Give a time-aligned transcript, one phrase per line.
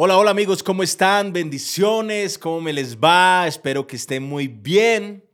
[0.00, 1.32] Hola, hola amigos, ¿cómo están?
[1.32, 3.48] Bendiciones, ¿cómo me les va?
[3.48, 5.24] Espero que estén muy bien,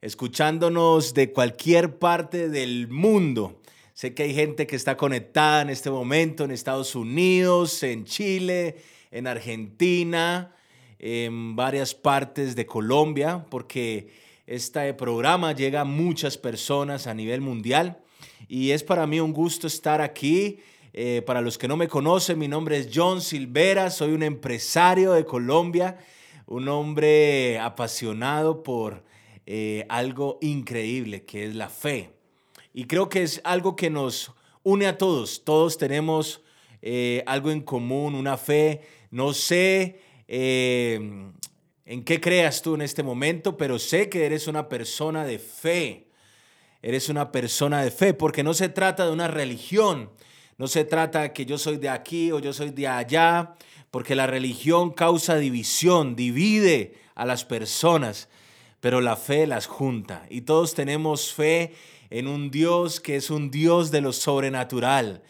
[0.00, 3.60] escuchándonos de cualquier parte del mundo.
[3.92, 8.76] Sé que hay gente que está conectada en este momento en Estados Unidos, en Chile,
[9.10, 10.54] en Argentina,
[11.00, 14.12] en varias partes de Colombia, porque
[14.46, 17.98] este programa llega a muchas personas a nivel mundial
[18.46, 20.60] y es para mí un gusto estar aquí
[20.96, 25.12] eh, para los que no me conocen, mi nombre es John Silvera, soy un empresario
[25.12, 25.98] de Colombia,
[26.46, 29.02] un hombre apasionado por
[29.44, 32.12] eh, algo increíble que es la fe.
[32.72, 34.30] Y creo que es algo que nos
[34.62, 35.42] une a todos.
[35.44, 36.44] Todos tenemos
[36.80, 38.82] eh, algo en común, una fe.
[39.10, 41.34] No sé en
[42.04, 46.06] qué creas tú en este momento, pero sé que eres una persona de fe.
[46.82, 50.10] Eres una persona de fe, porque no se trata de una religión,
[50.56, 53.54] no se trata que yo soy de aquí o yo soy de allá,
[53.90, 58.28] porque la religión causa división, divide a las personas,
[58.80, 60.26] pero la fe las junta.
[60.30, 61.74] Y todos tenemos fe
[62.10, 65.22] en un Dios que es un Dios de lo sobrenatural.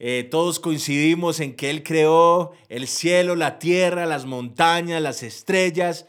[0.00, 6.06] Eh, todos coincidimos en que Él creó el cielo, la tierra, las montañas, las estrellas.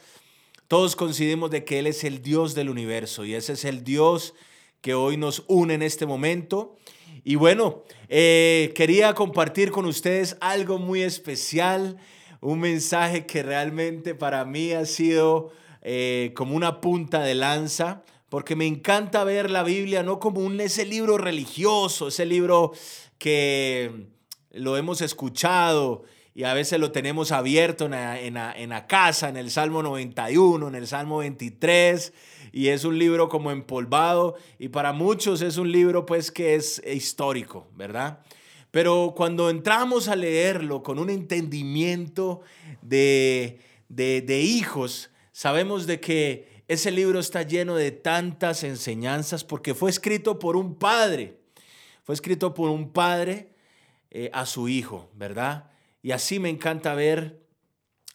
[0.67, 4.33] Todos coincidimos de que Él es el Dios del universo y ese es el Dios
[4.81, 6.75] que hoy nos une en este momento.
[7.23, 11.97] Y bueno, eh, quería compartir con ustedes algo muy especial,
[12.41, 15.51] un mensaje que realmente para mí ha sido
[15.81, 20.59] eh, como una punta de lanza, porque me encanta ver la Biblia no como un,
[20.59, 22.73] ese libro religioso, ese libro
[23.17, 24.07] que
[24.51, 26.03] lo hemos escuchado
[26.36, 30.86] y a veces lo tenemos abierto en la, casa, en el Salmo 91, en el
[30.86, 32.11] Salmo 23
[32.52, 36.83] y es un libro como empolvado y para muchos es un libro pues que es
[36.86, 38.19] histórico, ¿verdad?
[38.69, 42.41] Pero cuando entramos a leerlo con un entendimiento
[42.81, 49.89] de, de, hijos, sabemos de que ese libro está lleno de tantas enseñanzas porque fue
[49.89, 51.40] escrito por un padre,
[52.03, 53.53] fue escrito por un padre
[54.12, 55.69] eh, a su hijo, ¿verdad?
[56.05, 57.41] Y así me encanta ver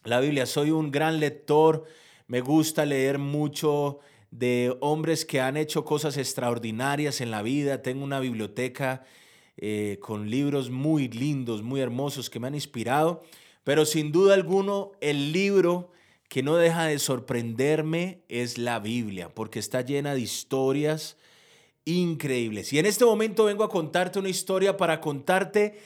[0.05, 0.45] la Biblia.
[0.45, 1.83] Soy un gran lector,
[2.25, 7.81] me gusta leer mucho de hombres que han hecho cosas extraordinarias en la vida.
[7.81, 9.03] Tengo una biblioteca
[9.57, 13.23] eh, con libros muy lindos, muy hermosos que me han inspirado.
[13.65, 15.91] Pero sin duda alguno, el libro
[16.29, 21.17] que no deja de sorprenderme es la Biblia, porque está llena de historias
[21.83, 22.71] increíbles.
[22.71, 25.77] Y en este momento vengo a contarte una historia para contarte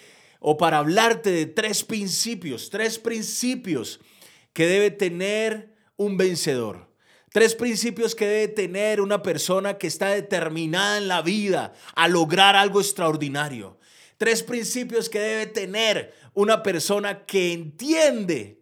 [0.48, 4.00] o para hablarte de tres principios, tres principios
[4.54, 6.88] que debe tener un vencedor.
[7.32, 12.56] Tres principios que debe tener una persona que está determinada en la vida a lograr
[12.56, 13.80] algo extraordinario.
[14.20, 18.62] Tres principios que debe tener una persona que entiende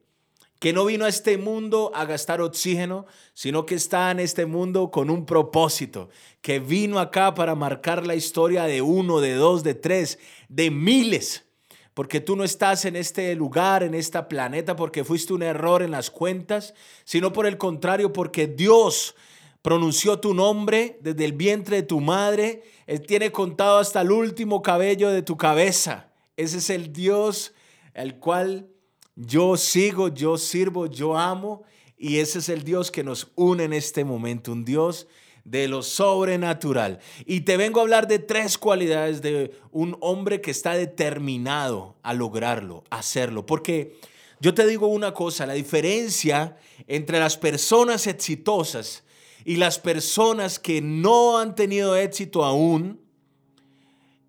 [0.59, 4.89] que no vino a este mundo a gastar oxígeno, sino que está en este mundo
[4.89, 6.07] con un propósito,
[6.41, 10.17] que vino acá para marcar la historia de uno, de dos, de tres,
[10.47, 11.43] de miles
[11.93, 15.91] porque tú no estás en este lugar, en este planeta, porque fuiste un error en
[15.91, 16.73] las cuentas,
[17.03, 19.15] sino por el contrario, porque Dios
[19.61, 22.63] pronunció tu nombre desde el vientre de tu madre.
[22.87, 26.09] Él tiene contado hasta el último cabello de tu cabeza.
[26.35, 27.53] Ese es el Dios
[27.93, 28.67] al cual
[29.15, 31.63] yo sigo, yo sirvo, yo amo.
[31.95, 35.07] Y ese es el Dios que nos une en este momento, un Dios
[35.43, 36.99] de lo sobrenatural.
[37.25, 42.13] Y te vengo a hablar de tres cualidades de un hombre que está determinado a
[42.13, 43.45] lograrlo, a hacerlo.
[43.45, 43.97] Porque
[44.39, 49.03] yo te digo una cosa, la diferencia entre las personas exitosas
[49.45, 53.01] y las personas que no han tenido éxito aún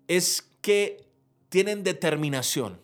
[0.07, 1.05] es que
[1.49, 2.79] tienen determinación.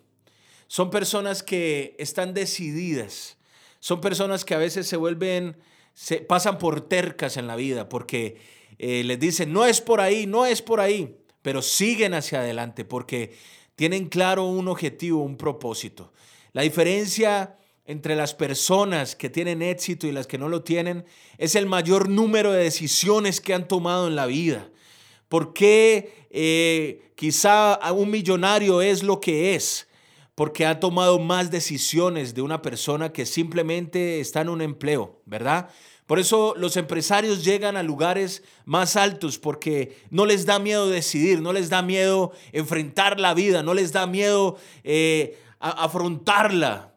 [0.68, 3.38] Son personas que están decididas.
[3.82, 5.58] Son personas que a veces se vuelven
[5.94, 8.38] se pasan por tercas en la vida porque
[8.78, 12.86] eh, les dicen, no es por ahí, no es por ahí, pero siguen hacia adelante
[12.86, 13.36] porque
[13.76, 16.14] tienen claro un objetivo, un propósito.
[16.54, 21.06] La diferencia entre las personas que tienen éxito y las que no lo tienen
[21.38, 24.70] es el mayor número de decisiones que han tomado en la vida.
[25.30, 29.88] ¿Por qué eh, quizá un millonario es lo que es?
[30.42, 35.70] Porque ha tomado más decisiones de una persona que simplemente está en un empleo, ¿verdad?
[36.08, 41.44] Por eso los empresarios llegan a lugares más altos porque no les da miedo decidir,
[41.44, 46.96] no les da miedo enfrentar la vida, no les da miedo eh, afrontarla,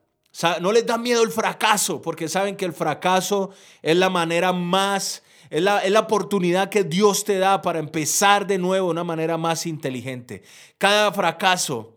[0.62, 3.50] no les da miedo el fracaso porque saben que el fracaso
[3.82, 8.46] es la manera más, es la, es la oportunidad que Dios te da para empezar
[8.46, 10.42] de nuevo de una manera más inteligente.
[10.78, 11.93] Cada fracaso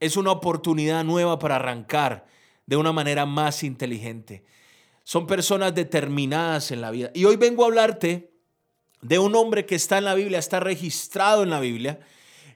[0.00, 2.26] es una oportunidad nueva para arrancar
[2.66, 4.44] de una manera más inteligente.
[5.04, 7.10] Son personas determinadas en la vida.
[7.14, 8.30] Y hoy vengo a hablarte
[9.02, 12.00] de un hombre que está en la Biblia, está registrado en la Biblia,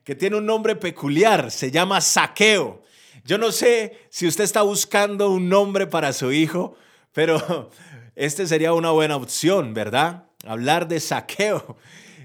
[0.04, 2.82] que tiene un nombre peculiar, se llama Saqueo.
[3.24, 6.74] Yo no sé si usted está buscando un nombre para su hijo,
[7.12, 7.70] pero
[8.16, 10.24] este sería una buena opción, ¿verdad?
[10.44, 11.76] Hablar de Saqueo.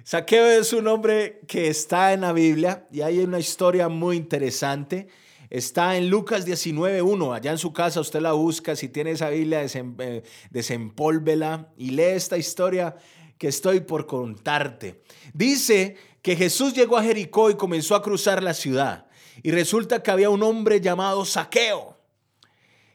[0.06, 5.08] Saqueo es un hombre que está en la Biblia y hay una historia muy interesante.
[5.50, 9.66] Está en Lucas 19.1, allá en su casa usted la busca, si tiene esa Biblia,
[9.66, 10.22] eh,
[10.52, 12.96] desempólvela y lee esta historia
[13.40, 15.02] que estoy por contarte.
[15.34, 19.08] Dice que Jesús llegó a Jericó y comenzó a cruzar la ciudad.
[19.42, 21.98] Y resulta que había un hombre llamado Saqueo,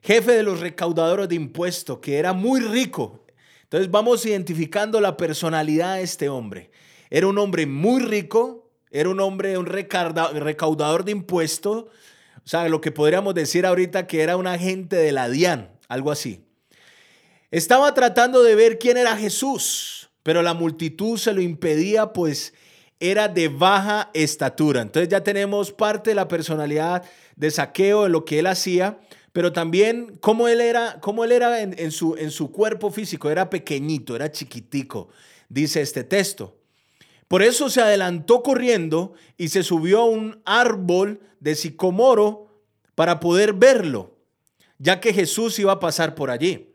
[0.01, 3.25] jefe de los recaudadores de impuestos, que era muy rico.
[3.65, 6.71] Entonces vamos identificando la personalidad de este hombre.
[7.11, 12.81] Era un hombre muy rico, era un hombre, un recaudador de impuestos, o sea, lo
[12.81, 16.45] que podríamos decir ahorita que era un agente de la DIAN, algo así.
[17.51, 22.55] Estaba tratando de ver quién era Jesús, pero la multitud se lo impedía, pues
[23.01, 24.83] era de baja estatura.
[24.83, 27.03] Entonces ya tenemos parte de la personalidad
[27.35, 29.01] de saqueo, de lo que él hacía,
[29.33, 33.31] pero también cómo él era, cómo él era en, en su cuerpo físico.
[33.31, 35.09] Era pequeñito, era chiquitico,
[35.49, 36.60] dice este texto.
[37.31, 42.49] Por eso se adelantó corriendo y se subió a un árbol de sicomoro
[42.97, 44.19] para poder verlo,
[44.79, 46.75] ya que Jesús iba a pasar por allí.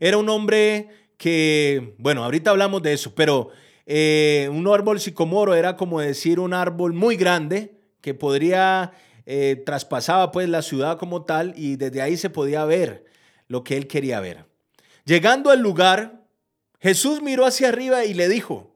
[0.00, 3.50] Era un hombre que, bueno, ahorita hablamos de eso, pero
[3.86, 8.90] eh, un árbol sicomoro era como decir un árbol muy grande que podría,
[9.24, 13.04] eh, traspasaba pues la ciudad como tal y desde ahí se podía ver
[13.46, 14.46] lo que él quería ver.
[15.04, 16.24] Llegando al lugar,
[16.80, 18.73] Jesús miró hacia arriba y le dijo,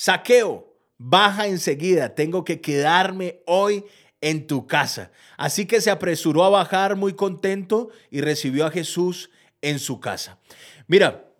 [0.00, 3.84] Saqueo, baja enseguida, tengo que quedarme hoy
[4.22, 5.12] en tu casa.
[5.36, 9.28] Así que se apresuró a bajar muy contento y recibió a Jesús
[9.60, 10.38] en su casa.
[10.86, 11.30] Mira,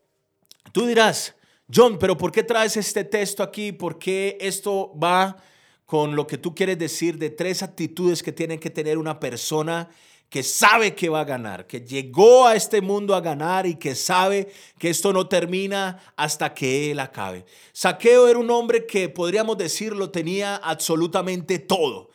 [0.72, 1.34] tú dirás,
[1.74, 3.72] John, pero ¿por qué traes este texto aquí?
[3.72, 5.38] ¿Por qué esto va
[5.86, 9.88] con lo que tú quieres decir de tres actitudes que tiene que tener una persona
[10.30, 13.96] que sabe que va a ganar, que llegó a este mundo a ganar y que
[13.96, 17.44] sabe que esto no termina hasta que él acabe.
[17.72, 22.10] Saqueo era un hombre que podríamos decirlo tenía absolutamente todo.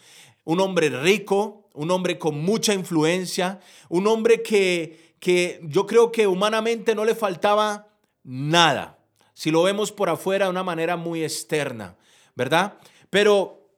[0.46, 3.60] Un hombre rico, un hombre con mucha influencia,
[3.90, 7.90] un hombre que, que yo creo que humanamente no le faltaba
[8.24, 8.98] nada
[9.34, 11.98] si lo vemos por afuera de una manera muy externa,
[12.36, 12.78] ¿verdad?
[13.10, 13.70] Pero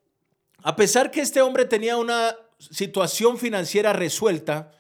[0.61, 4.71] a pesar que este hombre tenía una situación financiera resuelta,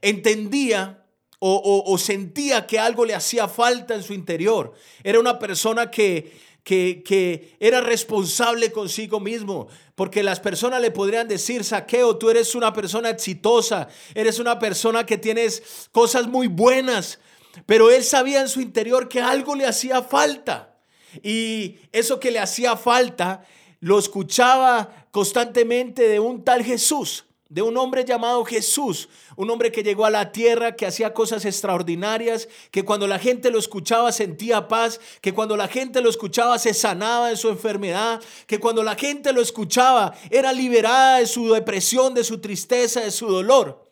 [0.00, 1.02] entendía
[1.38, 4.72] o, sentía que algo le hacía falta en su interior.
[5.04, 6.32] Era una persona que,
[6.64, 12.54] que, que, era responsable consigo mismo, porque las personas le podrían decir, saqueo, tú eres
[12.54, 17.18] una persona exitosa, eres una persona que tienes cosas muy buenas,
[17.66, 20.74] pero él sabía en su interior que algo le hacía falta.
[21.22, 23.44] Y eso que le hacía falta
[23.80, 29.82] lo escuchaba constantemente de un tal Jesús, de un hombre llamado Jesús, un hombre que
[29.82, 34.68] llegó a la tierra, que hacía cosas extraordinarias, que cuando la gente lo escuchaba sentía
[34.68, 38.96] paz, que cuando la gente lo escuchaba se sanaba de su enfermedad, que cuando la
[38.96, 43.90] gente lo escuchaba era liberada de su depresión, de su tristeza, de su dolor.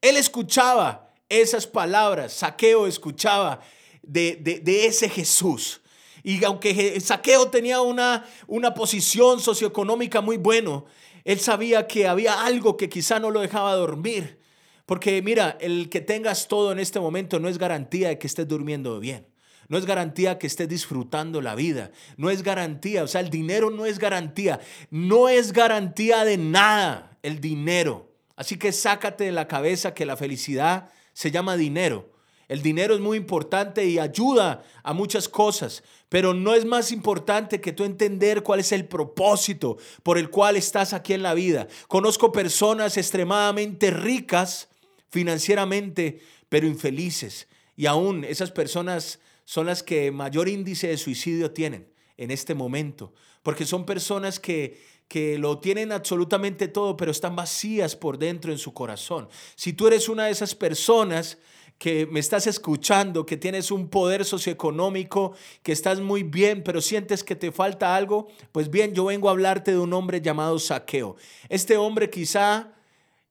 [0.00, 3.60] Él escuchaba esas palabras Saqueo escuchaba
[4.02, 5.80] de, ese Jesús.
[6.26, 10.86] Y aunque Saqueo tenía una, una posición socioeconómica muy bueno,
[11.22, 14.40] él sabía que había algo que quizá no lo dejaba dormir.
[14.86, 18.48] Porque mira, el que tengas todo en este momento no es garantía de que estés
[18.48, 19.28] durmiendo bien.
[19.68, 21.92] No es garantía que estés disfrutando la vida.
[22.16, 23.04] No es garantía.
[23.04, 24.58] O sea, el dinero no es garantía.
[24.90, 28.10] No es garantía de nada el dinero.
[28.34, 32.15] Así que sácate de la cabeza que la felicidad se llama dinero.
[32.48, 37.60] El dinero es muy importante y ayuda a muchas cosas, pero no es más importante
[37.60, 41.66] que tú entender cuál es el propósito por el cual estás aquí en la vida.
[41.88, 44.68] Conozco personas extremadamente ricas
[45.10, 47.48] financieramente, pero infelices.
[47.76, 53.12] Y aún esas personas son las que mayor índice de suicidio tienen en este momento,
[53.42, 58.58] porque son personas que que lo tienen absolutamente todo, pero están vacías por dentro en
[58.58, 59.28] su corazón.
[59.54, 61.38] Si tú eres una de esas personas
[61.78, 67.22] que me estás escuchando, que tienes un poder socioeconómico, que estás muy bien, pero sientes
[67.22, 71.16] que te falta algo, pues bien, yo vengo a hablarte de un hombre llamado Saqueo.
[71.48, 72.72] Este hombre quizá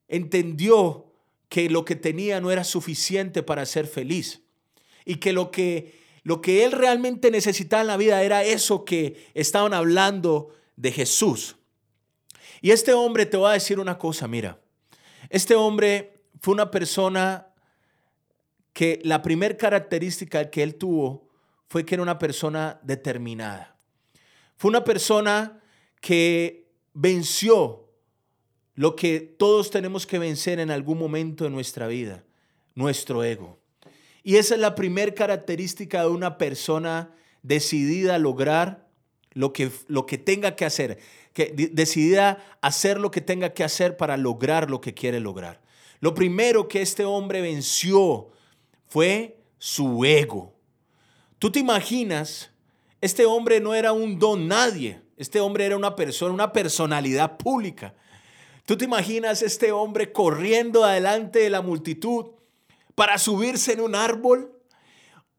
[0.07, 1.05] entendió
[1.49, 4.41] que lo que tenía no era suficiente para ser feliz
[5.05, 9.29] y que lo que lo que él realmente necesitaba en la vida era eso que
[9.35, 11.55] estaban hablando de Jesús.
[12.61, 14.59] Y este hombre te va a decir una cosa, mira,
[15.29, 17.49] este hombre fue una persona
[18.75, 21.29] que la primera característica que él tuvo
[21.69, 23.77] fue que era una persona determinada.
[24.57, 25.63] Fue una persona
[26.01, 27.87] que venció
[28.73, 32.25] lo que todos tenemos que vencer en algún momento de nuestra vida,
[32.75, 33.61] nuestro ego.
[34.23, 37.11] Y esa es la primera característica de una persona
[37.43, 38.89] decidida a lograr
[39.31, 40.99] lo que, lo que tenga que hacer,
[41.33, 45.61] decidida a hacer lo que tenga que hacer para lograr lo que quiere lograr.
[46.01, 48.34] Lo primero que este hombre venció
[48.95, 50.53] fue su ego.
[51.37, 52.51] Tú te imaginas,
[53.01, 57.93] este hombre no era un don nadie, este hombre era una persona, una personalidad pública.
[58.65, 62.27] Tú te imaginas este hombre corriendo adelante de la multitud
[62.95, 64.57] para subirse en un árbol.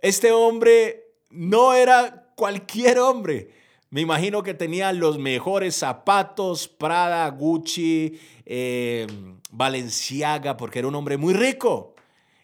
[0.00, 3.52] Este hombre no era cualquier hombre.
[3.88, 9.06] Me imagino que tenía los mejores zapatos, Prada, Gucci, eh,
[9.50, 11.95] Balenciaga, porque era un hombre muy rico.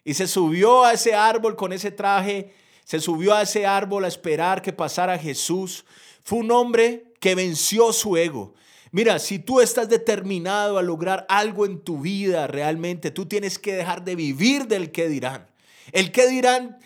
[0.03, 4.09] Y se subió a ese árbol con ese traje, se subió a ese árbol a
[4.09, 5.85] esperar que pasara Jesús.
[6.23, 8.53] Fue un hombre que venció su ego.
[8.91, 13.73] Mira, si tú estás determinado a lograr algo en tu vida realmente, tú tienes que
[13.73, 15.47] dejar de vivir del que dirán.
[15.91, 16.77] El que dirán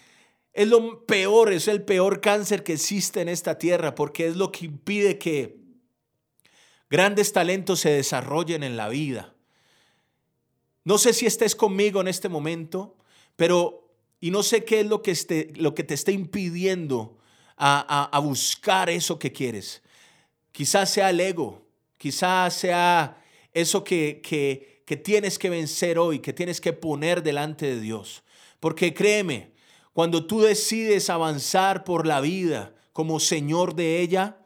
[0.54, 4.52] es lo peor, es el peor cáncer que existe en esta tierra porque es lo
[4.52, 5.60] que impide que
[6.90, 9.36] grandes talentos se desarrollen en la vida.
[10.84, 12.97] No sé si estés conmigo en este momento,
[13.38, 17.18] pero, y no sé qué es lo que, que te está impidiendo
[17.56, 19.82] a, buscar eso que quieres.
[20.52, 21.66] Quizás sea el ego,
[21.98, 27.80] Quizás sea eso que, que tienes que vencer hoy, que tienes que poner delante de
[27.80, 28.24] Dios.
[28.60, 29.54] Porque créeme,
[29.94, 34.38] cuando tú decides avanzar por la vida como Señor de ella,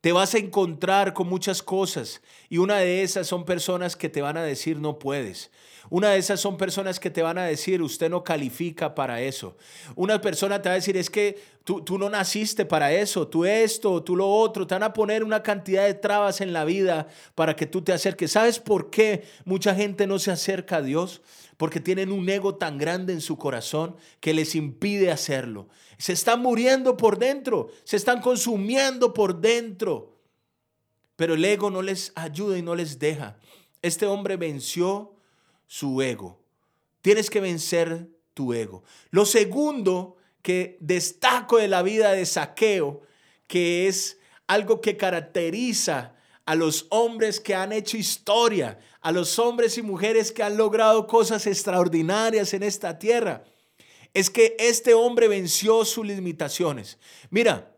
[0.00, 2.22] te vas a encontrar con muchas cosas
[2.54, 5.50] y una de esas son personas que te van a decir no puedes.
[5.90, 9.56] Una de esas son personas que te van a decir, usted no califica para eso.
[9.96, 13.44] Una persona te va a decir, es que tú, tú no naciste para eso, tú
[13.44, 14.68] esto, tú lo otro.
[14.68, 17.92] Te van a poner una cantidad de trabas en la vida para que tú te
[17.92, 18.30] acerques.
[18.30, 21.22] ¿Sabes por qué mucha gente no se acerca a Dios?
[21.56, 25.66] Porque tienen un ego tan grande en su corazón que les impide hacerlo.
[25.98, 30.13] Se están muriendo por dentro, se están consumiendo por dentro.
[31.16, 33.38] Pero el ego no les ayuda y no les deja.
[33.82, 35.14] Este hombre venció
[35.66, 36.40] su ego.
[37.02, 38.82] Tienes que vencer tu ego.
[39.10, 43.02] Lo segundo que destaco de la vida de Saqueo,
[43.46, 49.78] que es algo que caracteriza a los hombres que han hecho historia, a los hombres
[49.78, 53.44] y mujeres que han logrado cosas extraordinarias en esta tierra,
[54.12, 56.98] es que este hombre venció sus limitaciones.
[57.30, 57.73] Mira,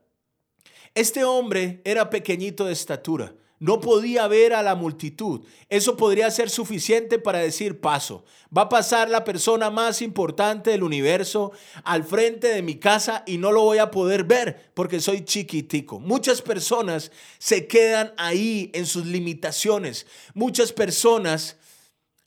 [0.97, 5.43] este hombre era pequeñito de estatura, no podía ver a la multitud.
[5.69, 8.25] Eso podría ser suficiente para decir paso.
[8.57, 11.53] Va a pasar la persona más importante del universo
[11.85, 16.01] al frente de mi casa y no lo voy a poder ver porque soy chiquitico.
[16.01, 20.07] Muchas personas se quedan ahí en sus limitaciones.
[20.35, 21.57] Muchas personas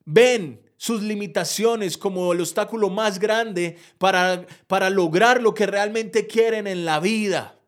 [0.05, 6.67] ven sus limitaciones como el obstáculo más grande para, para lograr lo que realmente quieren
[6.67, 7.58] en la vida.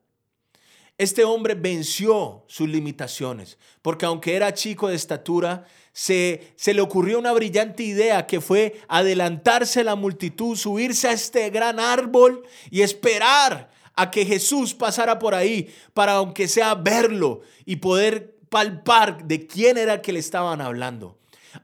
[1.01, 7.17] Este hombre venció sus limitaciones, porque aunque era chico de estatura, se, se, le ocurrió
[7.17, 12.84] una brillante idea que fue adelantarse a la multitud, subirse a este gran árbol y
[12.84, 19.48] esperar a que Jesús pasara por ahí para aunque sea verlo y poder palpar de
[19.48, 21.17] quién era que le estaban hablando.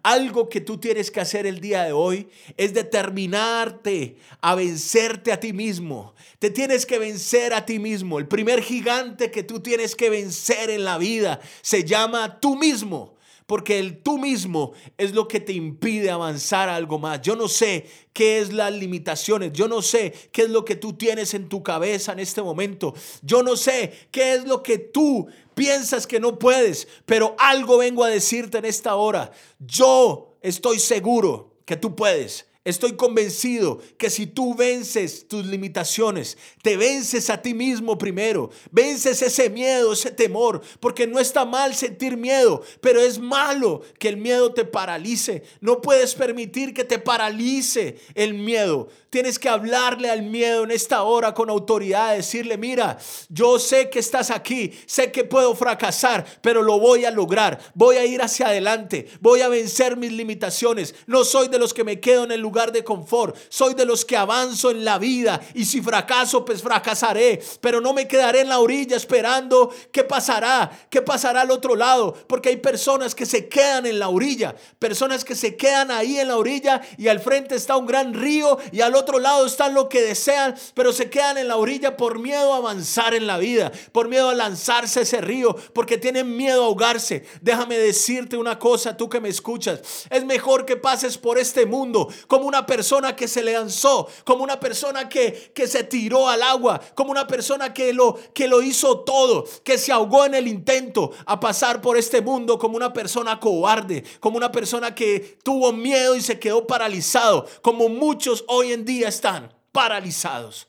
[0.03, 5.39] Algo que tú tienes que hacer el día de hoy es determinarte a vencerte a
[5.39, 6.13] ti mismo.
[6.39, 8.20] Te tienes que vencer a ti mismo.
[8.20, 13.16] El primer gigante que tú tienes que vencer en la vida se llama tú mismo
[13.48, 17.22] porque el tú mismo es lo que te impide avanzar a algo más.
[17.22, 20.94] Yo no sé qué es las limitaciones, yo no sé qué es lo que tú
[20.94, 25.27] tienes en tu cabeza en este momento, yo no sé qué es lo que tú
[25.56, 29.32] piensas que no puedes, pero algo vengo a decirte en esta hora.
[29.60, 32.47] Yo estoy seguro que tú puedes.
[32.67, 39.21] Estoy convencido que si tú vences tus limitaciones, te vences a ti mismo primero, vences
[39.21, 44.17] ese miedo, ese temor, porque no está mal sentir miedo, pero es malo que el
[44.17, 45.43] miedo te paralice.
[45.62, 48.89] No puedes permitir que te paralice el miedo.
[49.17, 53.97] Tienes que hablarle al miedo en esta hora con autoridad, decirle, mira, yo sé que
[53.97, 58.50] estás aquí, sé que puedo fracasar, pero lo voy a lograr, voy a ir hacia
[58.50, 60.93] adelante, voy a vencer mis limitaciones.
[61.07, 63.36] No soy de los que me quedo en el lugar de confort.
[63.50, 67.41] Soy de los que avanzo en la vida y si fracaso, pues fracasaré.
[67.59, 72.13] Pero no me quedaré en la orilla esperando qué pasará, qué pasará al otro lado.
[72.27, 76.27] Porque hay personas que se quedan en la orilla, personas que se quedan ahí en
[76.27, 79.89] la orilla y al frente está un gran río y al otro lado están lo
[79.89, 83.71] que desean, pero se quedan en la orilla por miedo a avanzar en la vida,
[83.91, 87.25] por miedo a lanzarse ese río, porque tienen miedo a ahogarse.
[87.41, 92.07] Déjame decirte una cosa, tú que me escuchas, es mejor que pases por este mundo
[92.27, 96.81] como una persona que se lanzó, como una persona que, que se tiró al agua,
[96.95, 101.11] como una persona que lo, que lo hizo todo, que se ahogó en el intento
[101.25, 106.15] a pasar por este mundo como una persona cobarde, como una persona que tuvo miedo
[106.15, 110.67] y se quedó paralizado, como muchos hoy en están paralizados.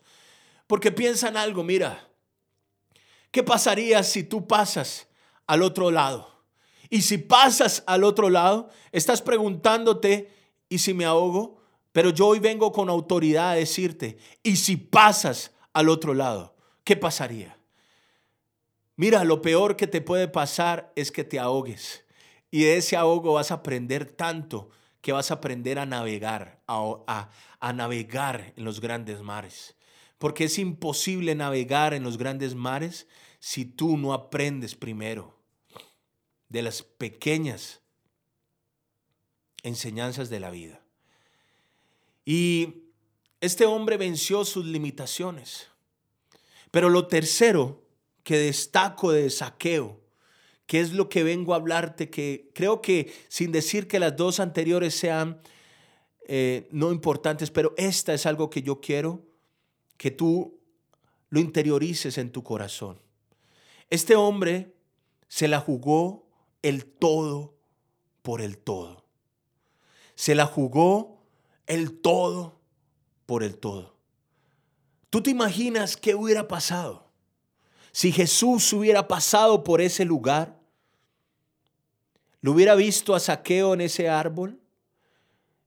[0.67, 2.09] Porque piensan algo, mira,
[3.31, 5.09] ¿qué pasaría si tú pasas
[5.47, 6.45] al otro lado?
[6.91, 10.33] Y si pasas al otro lado, estás preguntándote,
[10.69, 11.61] ¿y si me ahogo?
[11.93, 16.55] Pero yo hoy vengo con autoridad a decirte, ¿y si pasas al otro lado?
[16.85, 17.59] ¿Qué pasaría?
[18.97, 22.05] Mira, lo peor que te puede pasar es que te ahogues.
[22.51, 27.31] Y de ese ahogo vas a aprender tanto que vas a aprender a navegar, a,
[27.61, 29.76] a navegar en los grandes mares.
[30.19, 33.07] Porque es imposible navegar en los grandes mares
[33.38, 35.38] si tú no aprendes primero
[36.49, 37.81] de las pequeñas
[39.62, 40.81] enseñanzas de la vida.
[42.25, 42.85] Y
[43.40, 45.69] este hombre venció sus limitaciones.
[46.71, 47.83] Pero lo tercero
[48.23, 50.00] que destaco de saqueo,
[50.69, 54.39] que es lo que vengo a hablarte, que creo que sin decir que las dos
[54.39, 55.41] anteriores sean
[56.27, 59.25] eh, no importantes, pero esta es algo que yo quiero
[59.97, 60.61] que tú
[61.31, 63.01] lo interiorices en tu corazón.
[63.89, 64.75] Este hombre
[65.27, 66.29] se la jugó
[66.61, 67.55] el todo
[68.21, 69.07] por el todo.
[70.17, 71.23] Se la jugó
[71.67, 72.61] el todo
[73.25, 73.97] por el todo.
[75.09, 77.09] ¿Tú te imaginas qué hubiera pasado
[77.91, 80.58] si Jesús hubiera pasado por ese lugar?
[82.49, 84.59] ¿Lo hubiera visto a Saqueo en ese árbol?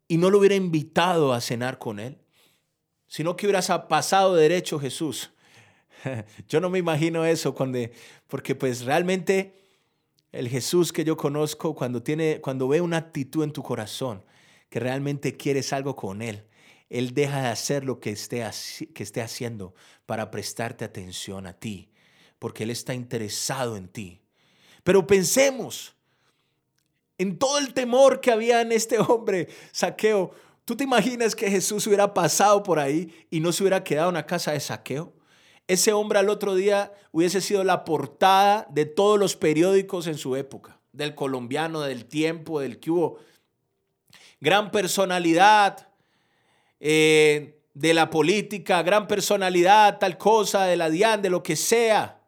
[0.08, 2.18] y no lo hubiera invitado a cenar con él,
[3.06, 5.32] sino que hubieras pasado derecho Jesús.
[6.50, 7.78] Yo no me imagino eso cuando,
[8.28, 9.54] porque pues realmente
[10.32, 14.26] el Jesús que yo conozco cuando tiene, cuando ve una actitud en tu corazón
[14.72, 16.48] que realmente quieres algo con él,
[16.90, 18.44] él deja de hacer lo que esté,
[18.96, 19.76] que esté haciendo
[20.08, 21.92] para prestarte atención a ti,
[22.40, 24.24] porque él está interesado en ti.
[24.84, 25.96] Pero pensemos,
[27.18, 30.32] en todo el temor que había en este hombre, saqueo.
[30.66, 34.16] ¿Tú te imaginas que Jesús hubiera pasado por ahí y no se hubiera quedado en
[34.16, 35.14] la casa de saqueo?
[35.68, 40.36] Ese hombre al otro día hubiese sido la portada de todos los periódicos en su
[40.36, 43.20] época, del colombiano, del tiempo, del que hubo.
[44.40, 45.88] Gran personalidad
[46.80, 52.21] eh, de la política, gran personalidad, tal cosa, de la DIAN, de lo que sea.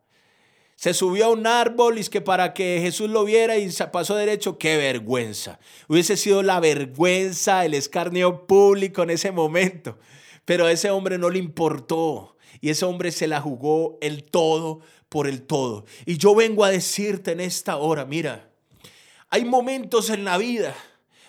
[0.83, 4.17] Se subió a un árbol y es que para que Jesús lo viera y pasó
[4.17, 5.57] derecho, qué vergüenza.
[5.87, 9.97] Hubiese sido la vergüenza, el escarnio público en ese momento.
[10.43, 14.81] Pero a ese hombre no le importó y ese hombre se la jugó el todo
[15.07, 15.85] por el todo.
[16.05, 18.49] Y yo vengo a decirte en esta hora, mira,
[19.29, 20.75] hay momentos en la vida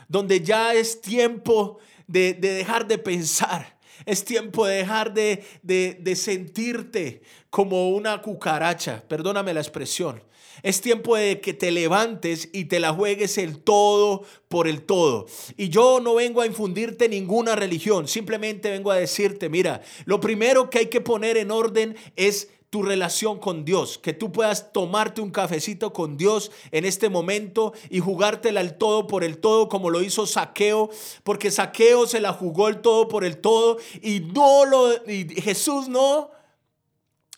[0.09, 3.74] donde ya es tiempo de dejar de pensar
[4.07, 10.23] es tiempo de dejar de, de, sentirte como una cucaracha, perdóname la expresión.
[10.63, 15.27] Es tiempo de que te levantes y te la juegues el todo por el todo.
[15.57, 20.71] Y yo no vengo a infundirte ninguna religión, simplemente vengo a decirte, mira, lo primero
[20.71, 25.21] que hay que poner en orden es tu relación con Dios, que tú puedas tomarte
[25.21, 29.91] un cafecito con Dios en este momento y jugártela el todo por el todo como
[29.91, 30.91] lo hizo Saqueo,
[31.23, 35.89] porque Saqueo se la jugó el todo por el todo y no lo y Jesús
[35.89, 36.33] no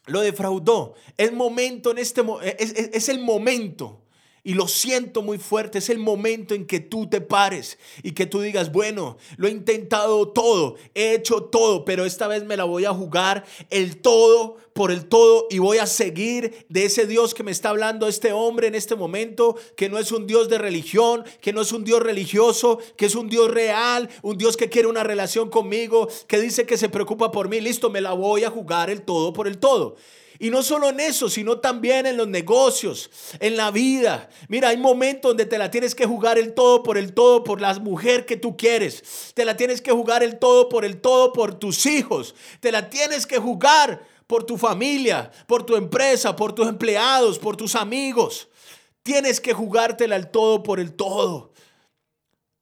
[0.06, 0.94] lo defraudó.
[1.18, 2.22] Es momento en este
[2.58, 4.05] es, es el momento
[4.46, 8.26] y lo siento muy fuerte, es el momento en que tú te pares y que
[8.26, 12.62] tú digas, bueno, lo he intentado todo, he hecho todo, pero esta vez me la
[12.62, 17.34] voy a jugar el todo por el todo y voy a seguir de ese Dios
[17.34, 20.58] que me está hablando este hombre en este momento, que no es un Dios de
[20.58, 24.68] religión, que no es un Dios religioso, que es un Dios real, un Dios que
[24.68, 28.44] quiere una relación conmigo, que dice que se preocupa por mí, listo, me la voy
[28.44, 29.96] a jugar el todo por el todo.
[30.38, 34.28] Y no solo en eso, sino también en los negocios, en la vida.
[34.48, 37.60] Mira, hay momentos donde te la tienes que jugar el todo por el todo por
[37.60, 39.32] la mujer que tú quieres.
[39.34, 42.34] Te la tienes que jugar el todo por el todo por tus hijos.
[42.60, 47.56] Te la tienes que jugar por tu familia, por tu empresa, por tus empleados, por
[47.56, 48.48] tus amigos.
[49.02, 51.52] Tienes que jugártela el todo por el todo.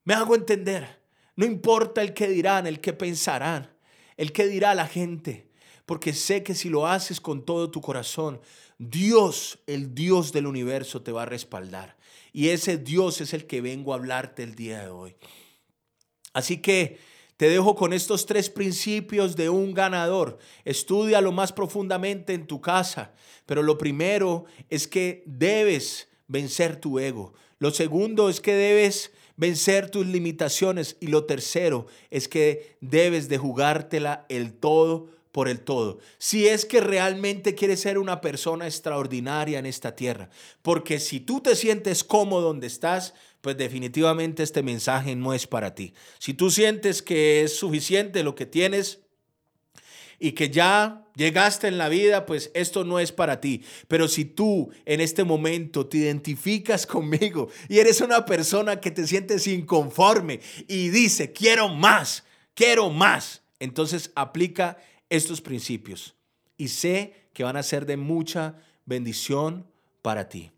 [0.04, 1.02] Me hago entender.
[1.36, 3.74] No importa el que dirán, el que pensarán,
[4.16, 5.48] el que dirá la gente,
[5.86, 8.40] porque sé que si lo haces con todo tu corazón,
[8.78, 11.96] Dios, el Dios del universo, te va a respaldar.
[12.32, 15.14] Y ese Dios es el que vengo a hablarte el día de hoy.
[16.32, 16.98] Así que
[17.36, 20.38] te dejo con estos tres principios de un ganador.
[20.64, 23.12] Estudia lo más profundamente en tu casa.
[23.46, 27.34] Pero lo primero es que debes vencer tu ego.
[27.58, 30.96] Lo segundo es que debes vencer tus limitaciones.
[31.00, 35.98] Y lo tercero es que debes de jugártela el todo por el todo.
[36.18, 40.30] Si es que realmente quieres ser una persona extraordinaria en esta tierra.
[40.62, 45.74] Porque si tú te sientes cómodo donde estás, pues definitivamente este mensaje no es para
[45.74, 45.92] ti.
[46.20, 49.00] Si tú sientes que es suficiente lo que tienes,
[50.20, 53.64] y que ya llegaste en la vida, pues esto no es para ti.
[53.88, 59.04] Pero si tú en este momento te identificas conmigo y eres una persona que te
[59.08, 62.22] sientes inconforme y dice, quiero más,
[62.54, 64.78] quiero más, entonces aplica
[65.16, 66.14] estos principios
[66.56, 69.66] y sé que van a ser de mucha bendición
[70.02, 70.50] para ti.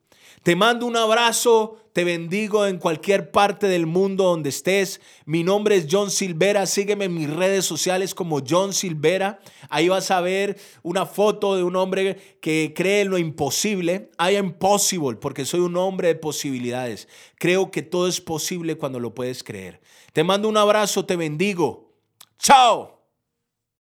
[0.42, 5.00] Te mando un abrazo, te bendigo en cualquier parte del mundo donde estés.
[5.24, 9.40] Mi nombre es John Silvera, sígueme en mis redes sociales como John Silvera.
[9.70, 14.10] Ahí vas a ver una foto de un hombre que cree en lo imposible.
[14.20, 17.08] I am possible porque soy un hombre de posibilidades.
[17.38, 19.80] Creo que todo es posible cuando lo puedes creer.
[20.12, 21.92] Te mando un abrazo, te bendigo.
[22.38, 22.95] Chao.